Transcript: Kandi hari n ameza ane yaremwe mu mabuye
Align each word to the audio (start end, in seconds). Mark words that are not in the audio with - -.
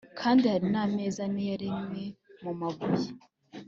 Kandi 0.19 0.43
hari 0.53 0.65
n 0.73 0.75
ameza 0.83 1.19
ane 1.27 1.43
yaremwe 1.49 2.01
mu 2.43 2.51
mabuye 2.59 3.09